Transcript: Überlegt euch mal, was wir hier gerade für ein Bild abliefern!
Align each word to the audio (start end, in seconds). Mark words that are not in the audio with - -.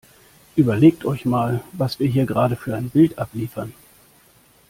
Überlegt 0.55 1.05
euch 1.05 1.25
mal, 1.25 1.63
was 1.73 1.99
wir 1.99 2.07
hier 2.07 2.25
gerade 2.25 2.55
für 2.55 2.75
ein 2.75 2.89
Bild 2.89 3.19
abliefern! 3.19 3.71